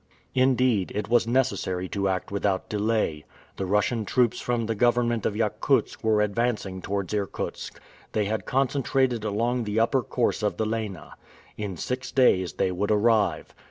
Indeed, 0.33 0.91
it 0.95 1.09
was 1.09 1.27
necessary 1.27 1.87
to 1.89 2.07
act 2.09 2.31
without 2.31 2.67
delay. 2.69 3.23
The 3.57 3.67
Russian 3.67 4.03
troops 4.03 4.41
from 4.41 4.65
the 4.65 4.73
government 4.73 5.27
of 5.27 5.35
Yakutsk 5.35 6.03
were 6.03 6.21
advancing 6.23 6.81
towards 6.81 7.13
Irkutsk. 7.13 7.79
They 8.13 8.25
had 8.25 8.47
concentrated 8.47 9.23
along 9.23 9.65
the 9.65 9.79
upper 9.79 10.01
course 10.01 10.41
of 10.41 10.57
the 10.57 10.65
Lena. 10.65 11.13
In 11.55 11.77
six 11.77 12.11
days 12.11 12.53
they 12.53 12.71
would 12.71 12.89
arrive. 12.89 13.53